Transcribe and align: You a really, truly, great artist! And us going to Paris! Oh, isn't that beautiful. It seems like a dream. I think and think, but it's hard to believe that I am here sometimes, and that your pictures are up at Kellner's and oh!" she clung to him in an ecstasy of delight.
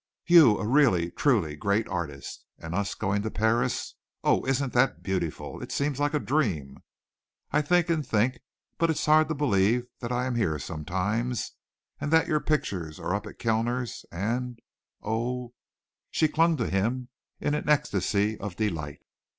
You 0.25 0.57
a 0.57 0.65
really, 0.65 1.11
truly, 1.11 1.55
great 1.55 1.87
artist! 1.87 2.43
And 2.57 2.73
us 2.73 2.95
going 2.95 3.21
to 3.21 3.29
Paris! 3.29 3.93
Oh, 4.23 4.43
isn't 4.47 4.73
that 4.73 5.03
beautiful. 5.03 5.61
It 5.61 5.71
seems 5.71 5.99
like 5.99 6.15
a 6.15 6.19
dream. 6.19 6.81
I 7.51 7.61
think 7.61 7.87
and 7.87 8.03
think, 8.03 8.39
but 8.79 8.89
it's 8.89 9.05
hard 9.05 9.27
to 9.27 9.35
believe 9.35 9.85
that 9.99 10.11
I 10.11 10.25
am 10.25 10.33
here 10.33 10.57
sometimes, 10.57 11.51
and 11.99 12.09
that 12.11 12.25
your 12.27 12.39
pictures 12.39 12.99
are 12.99 13.13
up 13.13 13.27
at 13.27 13.37
Kellner's 13.37 14.03
and 14.11 14.57
oh!" 15.03 15.53
she 16.09 16.27
clung 16.27 16.57
to 16.57 16.67
him 16.71 17.09
in 17.39 17.53
an 17.53 17.69
ecstasy 17.69 18.39
of 18.39 18.55
delight. 18.55 19.01